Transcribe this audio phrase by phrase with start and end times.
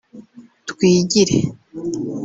[0.69, 1.37] twigire